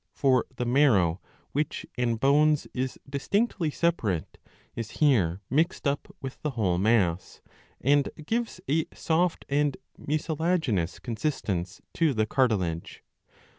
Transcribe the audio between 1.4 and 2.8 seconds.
which in bones